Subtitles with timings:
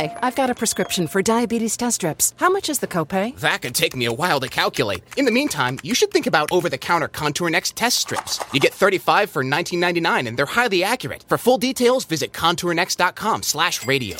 [0.00, 2.32] Hi, I've got a prescription for diabetes test strips.
[2.38, 3.36] How much is the copay?
[3.40, 5.02] That could take me a while to calculate.
[5.18, 8.40] In the meantime, you should think about over-the-counter Contour Next test strips.
[8.54, 11.26] You get 35 for $19.99 and they're highly accurate.
[11.28, 14.16] For full details, visit contournext.com slash radio.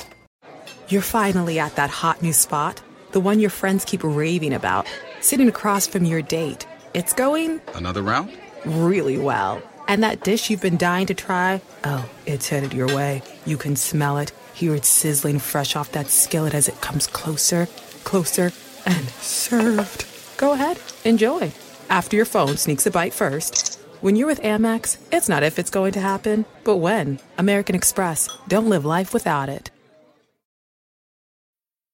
[0.90, 4.86] You're finally at that hot new spot, the one your friends keep raving about,
[5.22, 6.66] sitting across from your date.
[6.92, 8.30] It's going Another round?
[8.66, 9.62] really well.
[9.88, 13.22] And that dish you've been dying to try, oh, it's headed your way.
[13.46, 14.30] You can smell it,
[14.60, 17.66] hear it sizzling fresh off that skillet as it comes closer,
[18.04, 18.52] closer,
[18.84, 20.04] and served.
[20.36, 21.52] Go ahead, enjoy.
[21.88, 23.80] After your phone sneaks a bite first.
[24.02, 27.20] When you're with Amex, it's not if it's going to happen, but when.
[27.38, 28.28] American Express.
[28.48, 29.70] Don't live life without it.